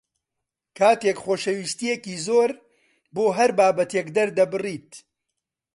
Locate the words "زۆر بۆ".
2.27-3.25